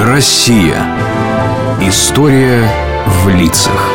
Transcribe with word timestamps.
Россия. 0.00 0.76
История 1.80 2.70
в 3.04 3.28
лицах. 3.30 3.92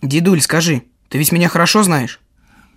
Дедуль, 0.00 0.40
скажи, 0.40 0.84
ты 1.08 1.18
ведь 1.18 1.32
меня 1.32 1.48
хорошо 1.48 1.82
знаешь? 1.82 2.20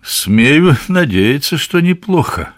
Смею 0.03 0.75
надеяться, 0.87 1.57
что 1.57 1.81
неплохо. 1.81 2.51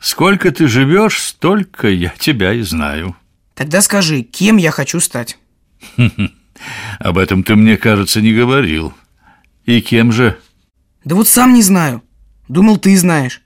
Сколько 0.00 0.50
ты 0.52 0.68
живешь, 0.68 1.18
столько 1.20 1.88
я 1.88 2.14
тебя 2.18 2.54
и 2.54 2.62
знаю. 2.62 3.14
Тогда 3.54 3.82
скажи, 3.82 4.22
кем 4.22 4.56
я 4.56 4.70
хочу 4.70 5.00
стать? 5.00 5.38
Об 6.98 7.18
этом 7.18 7.44
ты, 7.44 7.56
мне 7.56 7.76
кажется, 7.76 8.22
не 8.22 8.32
говорил. 8.32 8.94
И 9.66 9.82
кем 9.82 10.12
же? 10.12 10.38
Да 11.04 11.14
вот 11.14 11.28
сам 11.28 11.52
не 11.52 11.62
знаю. 11.62 12.02
Думал, 12.48 12.78
ты 12.78 12.96
знаешь. 12.96 13.42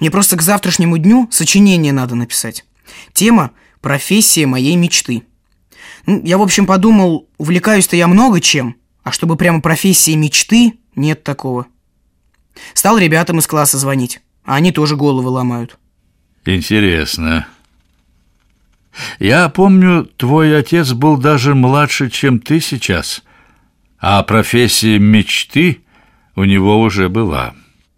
Мне 0.00 0.10
просто 0.10 0.36
к 0.36 0.42
завтрашнему 0.42 0.98
дню 0.98 1.28
сочинение 1.30 1.92
надо 1.92 2.14
написать. 2.14 2.64
Тема 3.12 3.52
«Профессия 3.80 4.46
моей 4.46 4.76
мечты». 4.76 5.22
Ну, 6.06 6.22
я, 6.24 6.38
в 6.38 6.42
общем, 6.42 6.66
подумал, 6.66 7.28
увлекаюсь-то 7.38 7.96
я 7.96 8.06
много 8.06 8.40
чем, 8.40 8.76
а 9.02 9.10
чтобы 9.12 9.36
прямо 9.36 9.60
профессии 9.60 10.14
мечты, 10.14 10.74
нет 10.94 11.24
такого. 11.24 11.66
Стал 12.74 12.98
ребятам 12.98 13.38
из 13.38 13.46
класса 13.46 13.78
звонить, 13.78 14.20
а 14.44 14.54
они 14.54 14.72
тоже 14.72 14.96
головы 14.96 15.28
ломают. 15.30 15.78
Интересно. 16.44 17.46
Я 19.18 19.48
помню, 19.48 20.04
твой 20.16 20.56
отец 20.56 20.92
был 20.92 21.16
даже 21.16 21.54
младше, 21.54 22.08
чем 22.08 22.40
ты 22.40 22.60
сейчас, 22.60 23.22
а 23.98 24.22
профессия 24.22 24.98
мечты 24.98 25.82
у 26.34 26.44
него 26.44 26.80
уже 26.80 27.08
была. 27.08 27.54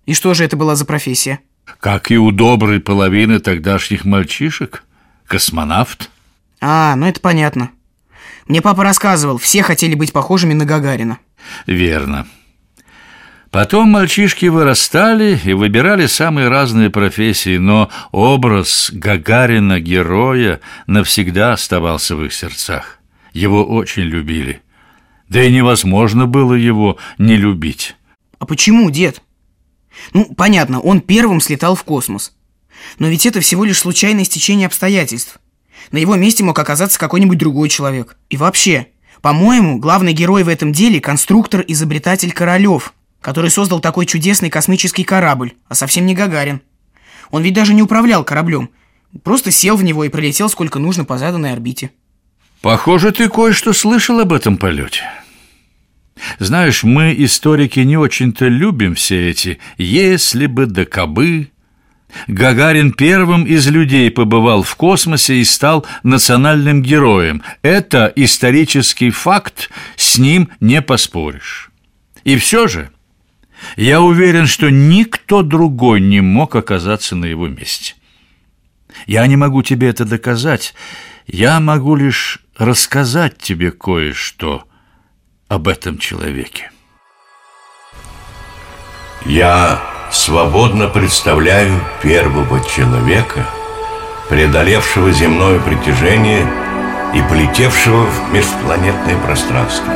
И 0.06 0.14
что 0.14 0.34
же 0.34 0.44
это 0.44 0.56
была 0.56 0.74
за 0.74 0.84
профессия? 0.86 1.40
Как 1.80 2.10
и 2.10 2.18
у 2.18 2.30
доброй 2.30 2.80
половины 2.80 3.38
тогдашних 3.38 4.04
мальчишек, 4.04 4.84
космонавт. 5.26 6.10
А, 6.60 6.96
ну 6.96 7.06
это 7.06 7.20
понятно. 7.20 7.70
Мне 8.46 8.62
папа 8.62 8.82
рассказывал, 8.82 9.38
все 9.38 9.62
хотели 9.62 9.94
быть 9.94 10.12
похожими 10.12 10.54
на 10.54 10.64
Гагарина. 10.64 11.18
Верно. 11.66 12.26
Потом 13.50 13.88
мальчишки 13.88 14.46
вырастали 14.46 15.38
и 15.42 15.52
выбирали 15.54 16.06
самые 16.06 16.48
разные 16.48 16.90
профессии, 16.90 17.56
но 17.56 17.90
образ 18.12 18.90
Гагарина-героя 18.92 20.60
навсегда 20.86 21.52
оставался 21.52 22.14
в 22.14 22.24
их 22.24 22.34
сердцах. 22.34 22.98
Его 23.32 23.64
очень 23.64 24.02
любили. 24.02 24.60
Да 25.28 25.42
и 25.42 25.52
невозможно 25.52 26.26
было 26.26 26.54
его 26.54 26.98
не 27.16 27.36
любить. 27.36 27.96
А 28.38 28.46
почему, 28.46 28.90
дед? 28.90 29.22
Ну, 30.12 30.32
понятно, 30.34 30.80
он 30.80 31.00
первым 31.00 31.40
слетал 31.40 31.74
в 31.74 31.84
космос. 31.84 32.32
Но 32.98 33.08
ведь 33.08 33.26
это 33.26 33.40
всего 33.40 33.64
лишь 33.64 33.78
случайное 33.78 34.24
стечение 34.24 34.66
обстоятельств. 34.66 35.38
На 35.90 35.98
его 35.98 36.16
месте 36.16 36.44
мог 36.44 36.58
оказаться 36.58 36.98
какой-нибудь 36.98 37.38
другой 37.38 37.68
человек. 37.68 38.16
И 38.30 38.36
вообще, 38.36 38.88
по-моему, 39.22 39.78
главный 39.78 40.12
герой 40.12 40.42
в 40.44 40.48
этом 40.48 40.72
деле– 40.72 41.00
конструктор-изобретатель 41.02 42.32
Королёв– 42.32 42.94
который 43.20 43.50
создал 43.50 43.80
такой 43.80 44.06
чудесный 44.06 44.50
космический 44.50 45.04
корабль, 45.04 45.54
а 45.68 45.74
совсем 45.74 46.06
не 46.06 46.14
Гагарин. 46.14 46.60
Он 47.30 47.42
ведь 47.42 47.54
даже 47.54 47.74
не 47.74 47.82
управлял 47.82 48.24
кораблем, 48.24 48.70
просто 49.22 49.50
сел 49.50 49.76
в 49.76 49.84
него 49.84 50.04
и 50.04 50.08
пролетел 50.08 50.48
сколько 50.48 50.78
нужно 50.78 51.04
по 51.04 51.18
заданной 51.18 51.52
орбите. 51.52 51.90
Похоже, 52.62 53.12
ты 53.12 53.28
кое-что 53.28 53.72
слышал 53.72 54.18
об 54.20 54.32
этом 54.32 54.56
полете. 54.56 55.02
Знаешь, 56.38 56.84
мы, 56.84 57.14
историки, 57.16 57.80
не 57.80 57.96
очень-то 57.96 58.48
любим 58.48 58.94
все 58.94 59.30
эти 59.30 59.58
«если 59.76 60.46
бы 60.46 60.66
да 60.66 60.84
кабы». 60.84 61.50
Гагарин 62.26 62.92
первым 62.92 63.44
из 63.44 63.68
людей 63.68 64.10
побывал 64.10 64.62
в 64.62 64.74
космосе 64.76 65.36
и 65.36 65.44
стал 65.44 65.84
национальным 66.02 66.82
героем. 66.82 67.42
Это 67.60 68.10
исторический 68.16 69.10
факт, 69.10 69.70
с 69.96 70.16
ним 70.16 70.48
не 70.60 70.80
поспоришь. 70.80 71.70
И 72.24 72.36
все 72.36 72.66
же 72.66 72.90
я 73.76 74.00
уверен, 74.00 74.46
что 74.46 74.70
никто 74.70 75.42
другой 75.42 76.00
не 76.00 76.20
мог 76.20 76.56
оказаться 76.56 77.14
на 77.14 77.26
его 77.26 77.46
месте. 77.46 77.94
Я 79.06 79.26
не 79.26 79.36
могу 79.36 79.62
тебе 79.62 79.88
это 79.88 80.04
доказать, 80.04 80.74
я 81.26 81.60
могу 81.60 81.94
лишь 81.94 82.40
рассказать 82.56 83.38
тебе 83.38 83.70
кое-что 83.70 84.67
об 85.48 85.66
этом 85.66 85.98
человеке. 85.98 86.70
Я 89.24 89.80
свободно 90.10 90.88
представляю 90.88 91.80
первого 92.02 92.60
человека, 92.64 93.46
преодолевшего 94.28 95.10
земное 95.10 95.58
притяжение 95.60 96.46
и 97.14 97.22
полетевшего 97.22 98.04
в 98.04 98.32
межпланетное 98.32 99.16
пространство. 99.24 99.92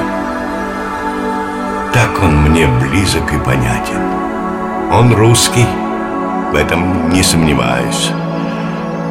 Так 1.92 2.22
он 2.22 2.36
мне 2.42 2.66
близок 2.66 3.32
и 3.32 3.38
понятен. 3.38 4.00
Он 4.90 5.12
русский, 5.14 5.66
в 6.50 6.54
этом 6.54 7.10
не 7.10 7.22
сомневаюсь. 7.22 8.10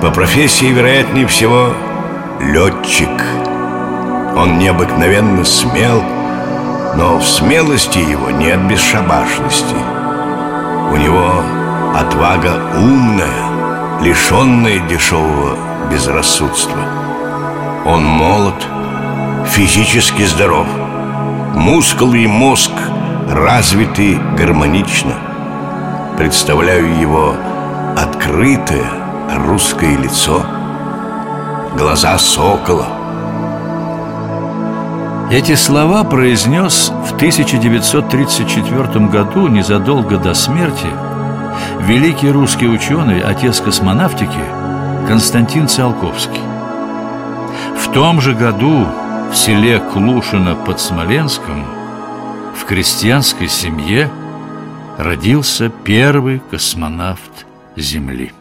По 0.01 0.09
профессии, 0.09 0.65
вероятнее 0.65 1.27
всего, 1.27 1.73
летчик. 2.39 3.09
Он 4.35 4.57
необыкновенно 4.57 5.45
смел, 5.45 6.03
но 6.95 7.17
в 7.17 7.25
смелости 7.25 7.99
его 7.99 8.31
нет 8.31 8.59
бесшабашности. 8.67 9.75
У 10.91 10.97
него 10.97 11.43
отвага 11.95 12.61
умная, 12.77 14.01
лишенная 14.01 14.79
дешевого 14.87 15.57
безрассудства. 15.91 16.81
Он 17.85 18.03
молод, 18.03 18.65
физически 19.47 20.23
здоров– 20.23 20.67
Мускулы 21.55 22.23
и 22.23 22.27
мозг 22.27 22.71
развиты 23.29 24.17
гармонично. 24.37 25.13
Представляю 26.17 26.97
его 26.97 27.35
открытое 27.97 28.85
русское 29.45 29.97
лицо, 29.97 30.43
глаза 31.77 32.17
сокола. 32.17 32.87
Эти 35.31 35.55
слова 35.55 36.03
произнес 36.03 36.89
в 36.89 37.15
1934 37.15 39.07
году, 39.07 39.47
незадолго 39.47 40.17
до 40.17 40.33
смерти, 40.33 40.87
великий 41.87 42.29
русский 42.29 42.67
ученый, 42.67 43.21
отец 43.21 43.61
космонавтики 43.61 44.43
Константин 45.07 45.69
Циолковский. 45.69 46.41
В 47.77 47.93
том 47.93 48.19
же 48.19 48.33
году 48.33 48.85
в 49.31 49.35
селе 49.37 49.79
Клушино 49.79 50.55
под 50.55 50.81
Смоленском 50.81 51.65
в 52.53 52.65
крестьянской 52.65 53.47
семье 53.47 54.11
родился 54.97 55.69
первый 55.85 56.41
космонавт 56.51 57.45
Земли. 57.77 58.33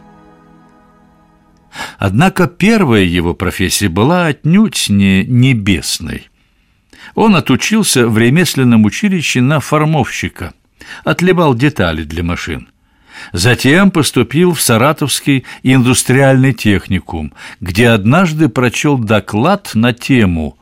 Однако 1.97 2.47
первая 2.47 3.03
его 3.03 3.33
профессия 3.33 3.87
была 3.87 4.25
отнюдь 4.25 4.87
не 4.89 5.23
небесной. 5.23 6.30
Он 7.15 7.35
отучился 7.35 8.07
в 8.07 8.17
ремесленном 8.17 8.85
училище 8.85 9.41
на 9.41 9.59
формовщика, 9.59 10.53
отливал 11.03 11.55
детали 11.55 12.03
для 12.03 12.23
машин. 12.23 12.69
Затем 13.33 13.91
поступил 13.91 14.53
в 14.53 14.61
Саратовский 14.61 15.45
индустриальный 15.63 16.53
техникум, 16.53 17.33
где 17.59 17.89
однажды 17.89 18.49
прочел 18.49 18.97
доклад 18.97 19.71
на 19.73 19.93
тему 19.93 20.57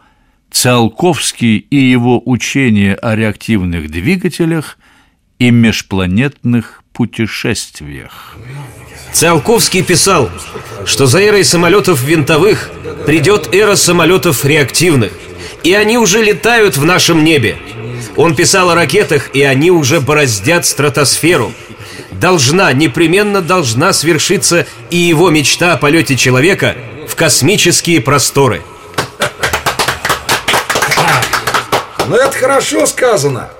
Циолковский 0.51 1.57
и 1.57 1.77
его 1.77 2.21
учение 2.25 2.95
о 2.95 3.15
реактивных 3.15 3.89
двигателях 3.89 4.77
и 5.37 5.51
межпланетных 5.51 6.83
путешествиях. 6.91 8.35
Циолковский 9.13 9.83
писал, 9.83 10.29
что 10.85 11.05
за 11.05 11.23
эрой 11.23 11.43
самолетов 11.43 12.03
винтовых 12.03 12.69
придет 13.05 13.53
эра 13.53 13.75
самолетов 13.75 14.43
реактивных, 14.43 15.13
и 15.63 15.73
они 15.73 15.97
уже 15.97 16.23
летают 16.23 16.77
в 16.77 16.85
нашем 16.85 17.23
небе. 17.23 17.57
Он 18.15 18.35
писал 18.35 18.69
о 18.69 18.75
ракетах, 18.75 19.29
и 19.33 19.43
они 19.43 19.71
уже 19.71 20.01
бороздят 20.01 20.65
стратосферу. 20.65 21.53
Должна, 22.11 22.73
непременно 22.73 23.41
должна 23.41 23.93
свершиться 23.93 24.67
и 24.89 24.97
его 24.97 25.29
мечта 25.29 25.73
о 25.73 25.77
полете 25.77 26.15
человека 26.15 26.75
в 27.07 27.15
космические 27.15 28.01
просторы– 28.01 28.61
Ну 32.09 32.15
это 32.15 32.35
хорошо 32.35 32.87
сказано. 32.87 33.51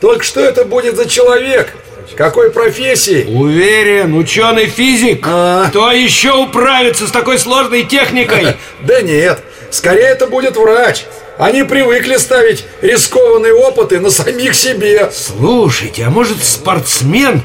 Только 0.00 0.24
что 0.24 0.40
это 0.40 0.64
будет 0.64 0.96
за 0.96 1.08
человек? 1.08 1.72
Какой 2.16 2.50
профессии? 2.50 3.24
Уверен, 3.28 4.16
ученый 4.16 4.66
физик. 4.66 5.24
А... 5.24 5.68
Кто 5.68 5.92
еще 5.92 6.32
управится 6.32 7.06
с 7.06 7.12
такой 7.12 7.38
сложной 7.38 7.84
техникой? 7.84 8.56
Да 8.80 9.00
нет, 9.00 9.40
скорее 9.70 10.08
это 10.08 10.26
будет 10.26 10.56
врач. 10.56 11.04
Они 11.38 11.64
привыкли 11.64 12.16
ставить 12.16 12.64
рискованные 12.80 13.52
опыты 13.54 13.98
на 14.00 14.10
самих 14.10 14.54
себе. 14.54 15.10
Слушайте, 15.10 16.04
а 16.04 16.10
может 16.10 16.42
спортсмен? 16.44 17.42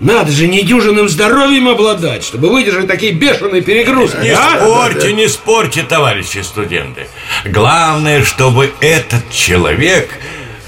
Надо 0.00 0.30
же 0.30 0.46
недюжинным 0.46 1.08
здоровьем 1.08 1.68
обладать, 1.68 2.22
чтобы 2.22 2.50
выдержать 2.50 2.86
такие 2.86 3.12
бешеные 3.12 3.62
перегрузки, 3.62 4.18
Не 4.18 4.30
а? 4.30 4.58
спорьте, 4.60 5.12
не 5.14 5.26
спорьте, 5.26 5.82
товарищи 5.82 6.38
студенты. 6.42 7.06
Главное, 7.46 8.22
чтобы 8.22 8.72
этот 8.80 9.30
человек 9.30 10.10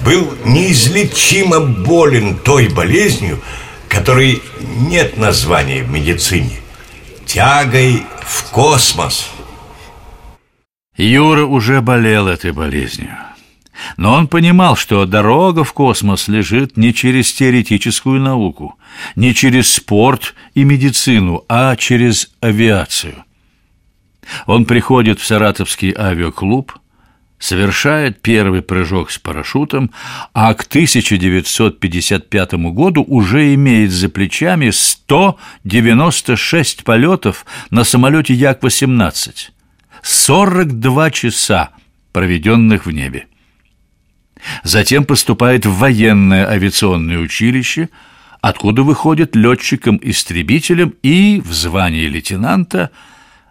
был 0.01 0.33
неизлечимо 0.45 1.61
болен 1.61 2.37
той 2.37 2.69
болезнью, 2.69 3.41
которой 3.89 4.43
нет 4.61 5.19
названия 5.19 5.83
в 5.83 5.91
медицине. 5.91 6.61
Тягой 7.27 8.05
в 8.27 8.45
космос. 8.51 9.29
Юра 10.99 11.45
уже 11.45 11.81
болел 11.81 12.27
этой 12.27 12.53
болезнью. 12.53 13.17
Но 13.97 14.15
он 14.15 14.27
понимал, 14.27 14.75
что 14.77 15.07
дорога 15.07 15.63
в 15.63 15.73
космос 15.73 16.27
лежит 16.27 16.77
не 16.77 16.93
через 16.93 17.33
теоретическую 17.33 18.21
науку, 18.21 18.77
не 19.15 19.33
через 19.33 19.73
спорт 19.73 20.35
и 20.55 20.65
медицину, 20.65 21.45
а 21.49 21.77
через 21.77 22.33
авиацию. 22.41 23.23
Он 24.47 24.65
приходит 24.65 25.21
в 25.21 25.25
Саратовский 25.25 25.95
авиаклуб, 25.97 26.73
совершает 27.39 28.21
первый 28.21 28.63
прыжок 28.63 29.13
с 29.13 29.21
парашютом, 29.21 29.93
а 30.35 30.53
к 30.55 30.63
1955 30.63 32.55
году 32.55 33.05
уже 33.07 33.55
имеет 33.55 33.93
за 33.93 34.09
плечами 34.09 34.71
196 34.71 36.83
полетов 36.83 37.47
на 37.71 37.85
самолете 37.85 38.35
Як-18, 38.35 39.51
42 40.03 41.11
часа, 41.11 41.71
проведенных 42.13 42.87
в 42.87 42.91
небе. 42.91 43.27
Затем 44.63 45.05
поступает 45.05 45.67
в 45.67 45.75
военное 45.75 46.49
авиационное 46.49 47.19
училище, 47.19 47.89
откуда 48.41 48.83
выходит 48.83 49.35
летчиком-истребителем 49.35 50.95
и, 51.03 51.41
в 51.45 51.53
звании 51.53 52.07
лейтенанта, 52.07 52.91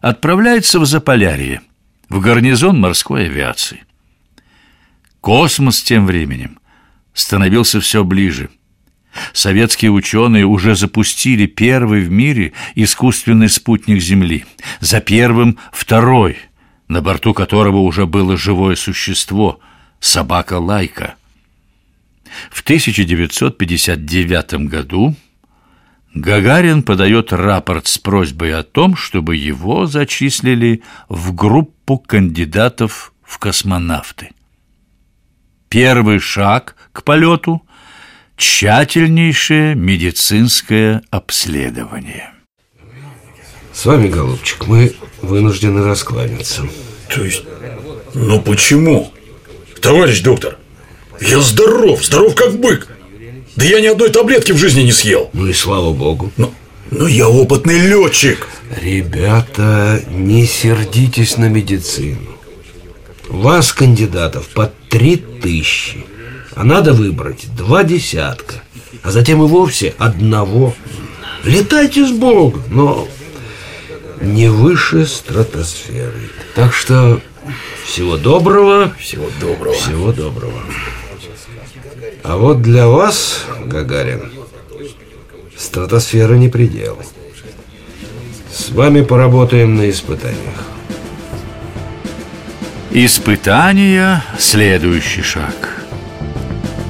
отправляется 0.02 0.80
в 0.80 0.86
Заполярье, 0.86 1.62
в 2.10 2.20
гарнизон 2.20 2.80
морской 2.80 3.26
авиации. 3.26 3.84
Космос 5.20 5.82
тем 5.82 6.06
временем 6.06 6.60
становился 7.14 7.82
все 7.82 8.04
ближе. 8.04 8.50
Советские 9.34 9.92
ученые 9.92 10.46
уже 10.46 10.76
запустили 10.76 11.46
первый 11.46 12.02
в 12.02 12.12
мире 12.12 12.54
искусственный 12.76 13.50
спутник 13.50 14.02
Земли. 14.02 14.46
За 14.80 15.00
первым– 15.00 15.58
второй, 15.72 16.38
на 16.88 17.02
борту 17.02 17.34
которого 17.34 17.78
уже 17.78 18.06
было 18.06 18.38
живое 18.38 18.76
существо– 18.76 19.60
собака 20.00 20.60
Лайка. 20.60 21.16
В 22.52 22.62
1959 22.62 24.68
году 24.68 25.16
Гагарин 26.14 26.84
подает 26.84 27.34
рапорт 27.34 27.88
с 27.88 27.98
просьбой 27.98 28.54
о 28.54 28.62
том, 28.64 28.96
чтобы 28.96 29.36
его 29.36 29.88
зачислили 29.88 30.84
в 31.10 31.34
группу 31.34 31.98
кандидатов 31.98 33.14
в 33.24 33.40
космонавты. 33.40 34.30
Первый 35.70 36.20
шаг 36.20 36.76
к 36.92 37.04
полету– 37.04 37.64
тщательнейшее 38.38 39.76
медицинское 39.76 41.02
обследование. 41.10 42.32
С 43.74 43.86
вами, 43.86 44.08
голубчик, 44.08 44.68
мы 44.68 44.96
вынуждены 45.22 45.84
раскланяться. 45.84 46.64
То 47.14 47.24
есть, 47.24 47.44
ну 48.14 48.42
почему? 48.42 49.12
Товарищ 49.82 50.22
доктор, 50.22 50.58
я 51.20 51.40
здоров, 51.40 52.06
здоров 52.06 52.36
как 52.36 52.60
бык. 52.60 52.88
Да 53.56 53.66
я 53.66 53.82
ни 53.82 53.88
одной 53.88 54.10
таблетки 54.10 54.52
в 54.52 54.58
жизни 54.58 54.82
не 54.82 54.92
съел. 54.92 55.30
Ну 55.34 55.48
и 55.48 55.54
слава 55.54 55.94
богу. 55.94 56.32
Но, 56.38 56.54
но 56.92 57.08
я 57.08 57.28
опытный 57.28 57.80
летчик. 57.80 58.48
Ребята, 58.80 60.04
не 60.10 60.46
сердитесь 60.46 61.38
на 61.38 61.50
медицину. 61.50 62.38
Вас, 63.30 63.74
кандидатов, 63.74 64.48
по 64.50 64.72
три 64.90 65.18
тысячи. 65.18 66.06
А 66.58 66.64
надо 66.64 66.94
выбрать 66.94 67.46
два 67.56 67.84
десятка. 67.84 68.56
А 69.04 69.12
затем 69.12 69.44
и 69.44 69.48
вовсе 69.48 69.94
одного. 70.00 70.74
Летайте 71.44 72.04
с 72.04 72.12
Богом, 72.12 72.64
но 72.72 73.08
не 74.22 74.50
выше 74.50 75.06
стратосферы. 75.06 76.32
Так 76.56 76.74
что 76.74 77.22
всего 77.86 78.18
доброго. 78.18 78.92
Всего 79.00 79.30
доброго. 79.40 79.76
Всего 79.76 80.12
доброго. 80.12 80.60
А 82.24 82.38
вот 82.38 82.64
для 82.64 82.88
вас, 82.88 83.46
Гагарин, 83.64 84.32
стратосфера 85.56 86.34
не 86.34 86.50
предел. 86.50 86.98
С 88.52 88.72
вами 88.72 89.04
поработаем 89.04 89.76
на 89.76 89.88
испытаниях. 89.92 90.66
Испытания– 92.90 94.24
следующий 94.40 95.22
шаг. 95.22 95.77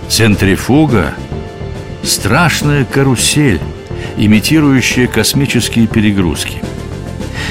Центрифуга– 0.10 1.14
страшная 2.04 2.86
карусель, 2.86 3.60
имитирующая 4.16 5.08
космические 5.08 5.88
перегрузки. 5.88 6.64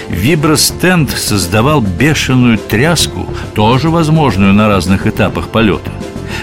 Вибростенд 0.09 1.11
создавал 1.11 1.81
бешеную 1.81 2.59
тряску, 2.59 3.29
тоже 3.55 3.91
возможную 3.91 4.55
на 4.55 4.69
разных 4.69 5.07
этапах 5.07 5.49
полета. 5.51 5.91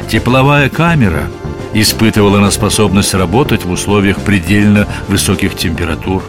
Тепловая 0.08 0.70
камера 0.70 1.24
испытывала 1.74 2.40
на 2.40 2.52
способность 2.52 3.16
работать 3.16 3.66
в 3.66 3.72
условиях 3.72 4.20
предельно 4.20 4.88
высоких 5.08 5.56
температур. 5.56 6.24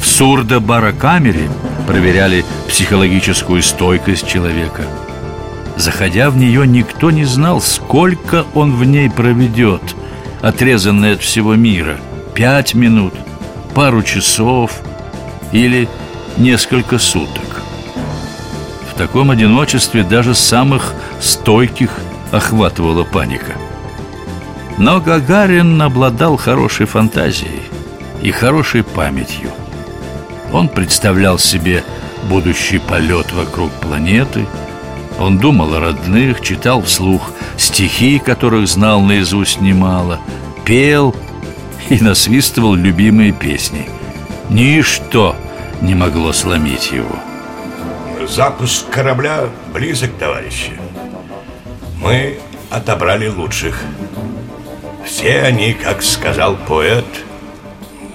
В 0.00 0.06
сурдо-барокамере 0.06 1.50
проверяли 1.86 2.44
психологическую 2.68 3.62
стойкость 3.62 4.26
человека. 4.26 4.84
Заходя 5.76 6.30
в 6.30 6.36
нее, 6.36 6.66
никто 6.66 7.10
не 7.10 7.24
знал, 7.24 7.60
сколько 7.60 8.44
он 8.54 8.76
в 8.76 8.84
ней 8.84 9.10
проведет, 9.10 9.82
отрезанный 10.40 11.14
от 11.14 11.22
всего 11.22 11.54
мира. 11.54 11.98
Пять 12.34 12.74
минут, 12.74 13.14
пару 13.74 14.02
часов 14.02 14.80
или 15.52 15.88
несколько 16.36 16.98
суток. 16.98 17.62
В 18.92 18.94
таком 18.98 19.30
одиночестве 19.30 20.02
даже 20.02 20.34
самых 20.34 20.94
стойких 21.20 21.90
охватывала 22.30 23.04
паника. 23.04 23.52
Но 24.78 25.00
Гагарин 25.00 25.80
обладал 25.80 26.36
хорошей 26.36 26.86
фантазией 26.86 27.62
и 28.22 28.30
хорошей 28.30 28.82
памятью. 28.82 29.50
Он 30.52 30.68
представлял 30.68 31.38
себе 31.38 31.84
будущий 32.28 32.78
полет 32.78 33.32
вокруг 33.32 33.70
планеты. 33.72 34.46
Он 35.18 35.38
думал 35.38 35.74
о 35.74 35.80
родных, 35.80 36.40
читал 36.40 36.82
вслух 36.82 37.30
стихи, 37.56 38.18
которых 38.18 38.66
знал 38.68 39.00
наизусть 39.00 39.60
немало, 39.60 40.20
пел 40.64 41.14
и 41.88 41.98
насвистывал 42.02 42.74
любимые 42.74 43.32
песни. 43.32 43.88
Ничто 44.50 45.36
не 45.80 45.94
могло 45.94 46.32
сломить 46.32 46.92
его. 46.92 47.16
Запуск 48.28 48.88
корабля 48.88 49.48
близок, 49.72 50.12
товарищи. 50.18 50.72
Мы 52.00 52.38
отобрали 52.70 53.28
лучших. 53.28 53.82
Все 55.04 55.42
они, 55.42 55.74
как 55.74 56.02
сказал 56.02 56.56
поэт, 56.56 57.04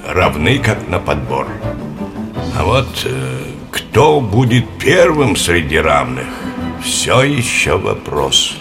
равны 0.07 0.59
как 0.59 0.87
на 0.87 0.99
подбор. 0.99 1.47
А 2.57 2.63
вот 2.63 2.87
э, 3.05 3.39
кто 3.71 4.19
будет 4.21 4.65
первым 4.79 5.35
среди 5.35 5.77
равных, 5.77 6.27
все 6.83 7.23
еще 7.23 7.77
вопрос. 7.77 8.57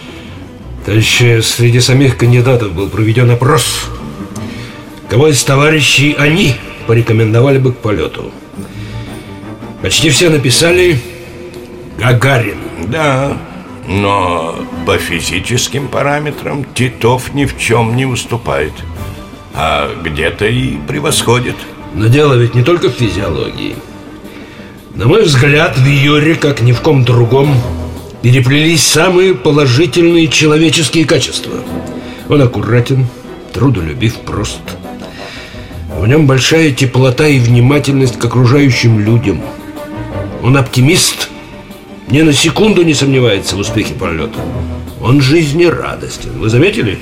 Товарищи, 0.85 1.41
среди 1.41 1.79
самих 1.79 2.17
кандидатов 2.17 2.73
был 2.73 2.89
проведен 2.89 3.29
опрос. 3.31 3.89
Кого 5.09 5.27
из 5.27 5.43
товарищей 5.43 6.15
они 6.17 6.55
порекомендовали 6.85 7.57
бы 7.57 7.73
к 7.73 7.77
полету? 7.77 8.31
Почти 9.81 10.09
все 10.09 10.29
написали 10.29 10.99
Гагарин. 11.97 12.57
Да, 12.87 13.37
но 13.87 14.55
по 14.85 14.97
физическим 14.97 15.87
параметрам 15.87 16.65
Титов 16.73 17.33
ни 17.33 17.45
в 17.45 17.57
чем 17.57 17.95
не 17.95 18.05
уступает. 18.05 18.73
А 19.53 19.89
где-то 20.03 20.45
и 20.45 20.77
превосходит. 20.87 21.55
Но 21.93 22.07
дело 22.07 22.33
ведь 22.33 22.53
не 22.53 22.63
только 22.63 22.89
в 22.89 22.93
физиологии. 22.93 23.75
На 24.93 25.07
мой 25.07 25.23
взгляд, 25.23 25.77
в 25.77 25.85
Юре, 25.85 26.35
как 26.35 26.61
ни 26.61 26.71
в 26.71 26.81
ком 26.81 27.03
другом, 27.03 27.55
переплелись 28.27 28.85
самые 28.85 29.33
положительные 29.33 30.27
человеческие 30.27 31.05
качества. 31.05 31.63
Он 32.27 32.41
аккуратен, 32.41 33.07
трудолюбив, 33.53 34.15
прост. 34.15 34.59
В 35.97 36.05
нем 36.05 36.27
большая 36.27 36.71
теплота 36.71 37.25
и 37.25 37.39
внимательность 37.39 38.19
к 38.19 38.25
окружающим 38.25 38.99
людям. 38.99 39.41
Он 40.43 40.57
оптимист, 40.57 41.29
ни 42.09 42.21
на 42.21 42.33
секунду 42.33 42.83
не 42.83 42.93
сомневается 42.93 43.55
в 43.55 43.59
успехе 43.59 43.93
полета. 43.93 44.37
Он 45.01 45.21
жизнерадостен. 45.21 46.37
Вы 46.37 46.49
заметили? 46.49 46.99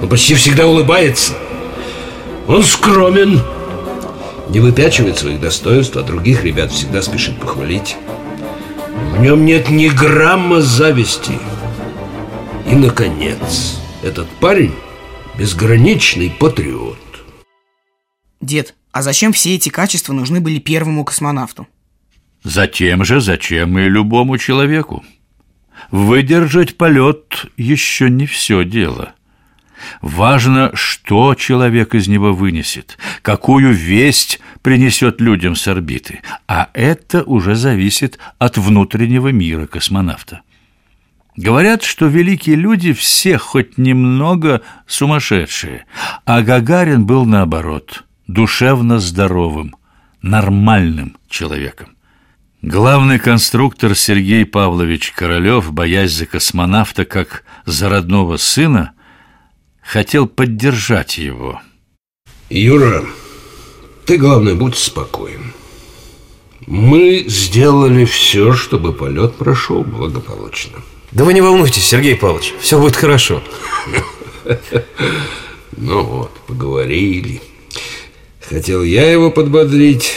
Он 0.00 0.08
почти 0.08 0.36
всегда 0.36 0.68
улыбается. 0.68 1.32
Он 2.46 2.62
скромен, 2.62 3.40
не 4.50 4.60
выпячивает 4.60 5.18
своих 5.18 5.40
достоинств, 5.40 5.96
а 5.96 6.02
других 6.02 6.44
ребят 6.44 6.70
всегда 6.70 7.02
спешит 7.02 7.40
похвалить. 7.40 7.96
В 9.18 9.20
нем 9.20 9.44
нет 9.44 9.68
ни 9.68 9.88
грамма 9.88 10.60
зависти. 10.60 11.40
И, 12.70 12.76
наконец, 12.76 13.80
этот 14.00 14.28
парень 14.38 14.72
безграничный 15.36 16.30
патриот. 16.30 17.00
Дед, 18.40 18.76
а 18.92 19.02
зачем 19.02 19.32
все 19.32 19.56
эти 19.56 19.70
качества 19.70 20.12
нужны 20.12 20.40
были 20.40 20.60
первому 20.60 21.04
космонавту? 21.04 21.66
Затем 22.44 23.04
же, 23.04 23.20
зачем 23.20 23.76
и 23.76 23.88
любому 23.88 24.38
человеку. 24.38 25.04
Выдержать 25.90 26.76
полет 26.76 27.46
еще 27.56 28.10
не 28.10 28.26
все 28.26 28.62
дело. 28.62 29.14
Важно, 30.02 30.70
что 30.74 31.34
человек 31.34 31.94
из 31.94 32.08
него 32.08 32.32
вынесет, 32.32 32.98
какую 33.22 33.72
весть 33.72 34.40
принесет 34.62 35.20
людям 35.20 35.56
с 35.56 35.66
орбиты, 35.68 36.20
а 36.46 36.68
это 36.74 37.22
уже 37.24 37.54
зависит 37.54 38.18
от 38.38 38.58
внутреннего 38.58 39.28
мира 39.28 39.66
космонавта. 39.66 40.42
Говорят, 41.36 41.84
что 41.84 42.06
великие 42.06 42.56
люди 42.56 42.92
все 42.92 43.38
хоть 43.38 43.78
немного 43.78 44.62
сумасшедшие, 44.86 45.84
а 46.24 46.42
Гагарин 46.42 47.06
был 47.06 47.24
наоборот, 47.26 48.04
душевно 48.26 48.98
здоровым, 48.98 49.76
нормальным 50.20 51.16
человеком. 51.28 51.90
Главный 52.60 53.20
конструктор 53.20 53.94
Сергей 53.94 54.44
Павлович 54.44 55.12
Королёв, 55.12 55.72
боясь 55.72 56.10
за 56.10 56.26
космонавта 56.26 57.04
как 57.04 57.44
за 57.66 57.88
родного 57.88 58.36
сына, 58.36 58.94
хотел 59.88 60.26
поддержать 60.26 61.16
его. 61.16 61.62
Юра, 62.50 63.06
ты, 64.04 64.18
главное, 64.18 64.54
будь 64.54 64.76
спокоен. 64.76 65.54
Мы 66.66 67.24
сделали 67.26 68.04
все, 68.04 68.52
чтобы 68.52 68.92
полет 68.92 69.36
прошел 69.36 69.84
благополучно. 69.84 70.80
Да 71.12 71.24
вы 71.24 71.32
не 71.32 71.40
волнуйтесь, 71.40 71.86
Сергей 71.86 72.16
Павлович, 72.16 72.52
все 72.60 72.78
будет 72.78 72.96
хорошо. 72.96 73.42
Ну 75.80 76.02
вот, 76.02 76.32
поговорили. 76.48 77.40
Хотел 78.40 78.82
я 78.82 79.12
его 79.12 79.30
подбодрить, 79.30 80.12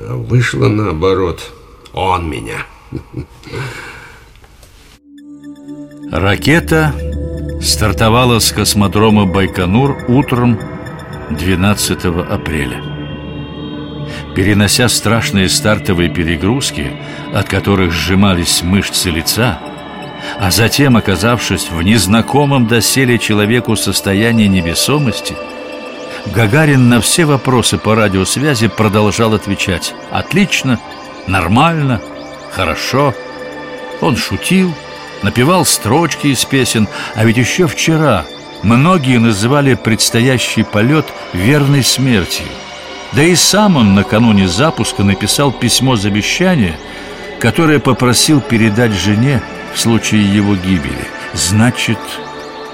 а 0.00 0.14
вышло 0.14 0.68
наоборот. 0.68 1.52
Он 1.92 2.30
меня. 2.30 2.64
Ракета 6.10 6.94
стартовала 7.60 8.38
с 8.38 8.52
космодрома 8.52 9.26
Байконур 9.26 10.04
утром 10.08 10.58
12 11.30 12.04
апреля. 12.30 12.82
Перенося 14.34 14.88
страшные 14.88 15.48
стартовые 15.48 16.08
перегрузки, 16.08 16.92
от 17.34 17.48
которых 17.48 17.92
сжимались 17.92 18.62
мышцы 18.62 19.10
лица, 19.10 19.60
а 20.38 20.50
затем, 20.50 20.96
оказавшись 20.96 21.70
в 21.70 21.82
незнакомом 21.82 22.66
доселе 22.66 23.18
человеку 23.18 23.76
состоянии 23.76 24.46
невесомости, 24.46 25.36
Гагарин 26.26 26.88
на 26.88 27.00
все 27.00 27.24
вопросы 27.24 27.78
по 27.78 27.94
радиосвязи 27.94 28.68
продолжал 28.68 29.34
отвечать 29.34 29.94
«Отлично», 30.10 30.78
«Нормально», 31.26 32.00
«Хорошо». 32.52 33.14
Он 34.00 34.16
шутил, 34.16 34.74
напевал 35.22 35.64
строчки 35.64 36.28
из 36.28 36.44
песен, 36.44 36.88
а 37.14 37.24
ведь 37.24 37.36
еще 37.36 37.66
вчера 37.66 38.24
многие 38.62 39.18
называли 39.18 39.74
предстоящий 39.74 40.62
полет 40.62 41.06
верной 41.32 41.82
смертью. 41.82 42.46
Да 43.12 43.22
и 43.22 43.34
сам 43.34 43.76
он 43.76 43.94
накануне 43.94 44.46
запуска 44.46 45.02
написал 45.02 45.50
письмо 45.50 45.96
завещания, 45.96 46.78
которое 47.40 47.80
попросил 47.80 48.40
передать 48.40 48.92
жене 48.92 49.42
в 49.74 49.80
случае 49.80 50.32
его 50.32 50.54
гибели. 50.54 51.08
Значит, 51.32 51.98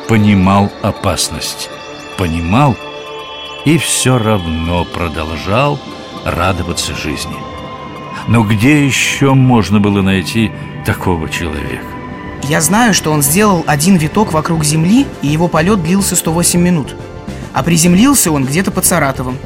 понимал 0.08 0.70
опасность. 0.82 1.70
Понимал 2.18 2.76
и 3.64 3.78
все 3.78 4.18
равно 4.18 4.84
продолжал 4.84 5.78
радоваться 6.24 6.94
жизни. 6.94 7.36
Но 8.28 8.42
где 8.42 8.84
еще 8.84 9.34
можно 9.34 9.80
было 9.80 10.02
найти 10.02 10.52
такого 10.84 11.28
человека? 11.28 11.95
Я 12.44 12.60
знаю, 12.60 12.94
что 12.94 13.10
он 13.10 13.22
сделал 13.22 13.64
один 13.66 13.96
виток 13.96 14.32
вокруг 14.32 14.64
Земли, 14.64 15.06
и 15.22 15.28
его 15.28 15.48
полет 15.48 15.82
длился 15.82 16.16
108 16.16 16.60
минут. 16.60 16.94
А 17.52 17.62
приземлился 17.62 18.30
он 18.30 18.44
где-то 18.44 18.70
под 18.70 18.84
Саратовом. 18.84 19.38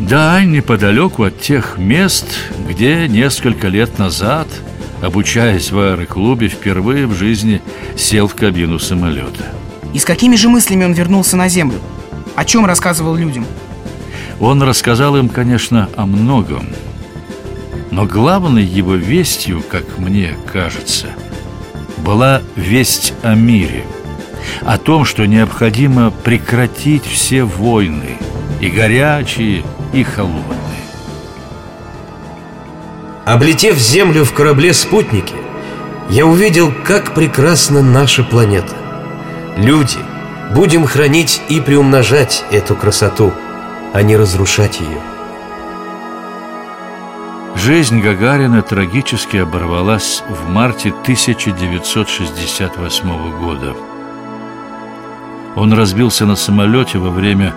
Да, 0.00 0.42
неподалеку 0.44 1.24
от 1.24 1.40
тех 1.40 1.78
мест, 1.78 2.26
где 2.68 3.06
несколько 3.08 3.68
лет 3.68 3.98
назад, 3.98 4.48
обучаясь 5.00 5.70
в 5.70 5.78
аэроклубе, 5.78 6.48
впервые 6.48 7.06
в 7.06 7.14
жизни 7.14 7.62
сел 7.96 8.26
в 8.26 8.34
кабину 8.34 8.78
самолета. 8.78 9.44
И 9.94 9.98
с 9.98 10.04
какими 10.04 10.36
же 10.36 10.48
мыслями 10.48 10.84
он 10.84 10.92
вернулся 10.92 11.36
на 11.36 11.48
Землю? 11.48 11.78
О 12.34 12.44
чем 12.44 12.66
рассказывал 12.66 13.14
людям? 13.14 13.46
Он 14.40 14.62
рассказал 14.62 15.16
им, 15.16 15.28
конечно, 15.28 15.88
о 15.96 16.04
многом. 16.04 16.66
Но 17.90 18.06
главной 18.06 18.64
его 18.64 18.94
вестью, 18.94 19.62
как 19.70 19.98
мне 19.98 20.34
кажется, 20.52 21.08
была 22.02 22.42
весть 22.56 23.14
о 23.22 23.34
мире. 23.34 23.84
О 24.62 24.76
том, 24.78 25.04
что 25.04 25.26
необходимо 25.26 26.10
прекратить 26.10 27.06
все 27.06 27.44
войны, 27.44 28.18
и 28.60 28.68
горячие, 28.68 29.64
и 29.92 30.02
холодные. 30.02 30.58
Облетев 33.24 33.78
Землю 33.78 34.24
в 34.24 34.32
корабле-спутнике, 34.32 35.34
я 36.10 36.26
увидел, 36.26 36.72
как 36.84 37.14
прекрасна 37.14 37.82
наша 37.82 38.24
планета. 38.24 38.74
Люди, 39.56 39.98
будем 40.54 40.86
хранить 40.86 41.40
и 41.48 41.60
приумножать 41.60 42.44
эту 42.50 42.74
красоту, 42.74 43.32
а 43.92 44.02
не 44.02 44.16
разрушать 44.16 44.80
ее. 44.80 45.00
Жизнь 47.64 48.00
Гагарина 48.00 48.62
трагически 48.62 49.36
оборвалась 49.36 50.24
в 50.28 50.48
марте 50.48 50.88
1968 50.88 53.38
года. 53.38 53.76
Он 55.54 55.72
разбился 55.72 56.26
на 56.26 56.34
самолете 56.34 56.98
во 56.98 57.10
время 57.10 57.54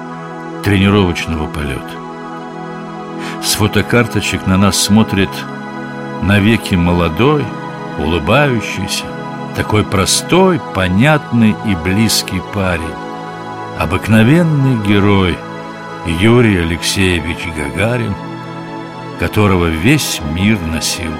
тренировочного 0.63 1.47
полета. 1.47 1.89
С 3.41 3.55
фотокарточек 3.55 4.45
на 4.45 4.57
нас 4.57 4.77
смотрит 4.77 5.31
навеки 6.21 6.75
молодой, 6.75 7.43
улыбающийся, 7.97 9.05
такой 9.55 9.83
простой, 9.83 10.61
понятный 10.75 11.55
и 11.65 11.73
близкий 11.83 12.43
парень, 12.53 12.93
обыкновенный 13.79 14.85
герой 14.85 15.35
Юрий 16.05 16.57
Алексеевич 16.57 17.39
Гагарин– 17.57 18.13
которого 19.19 19.67
весь 19.67 20.21
мир 20.33 20.59
носил 20.59 21.11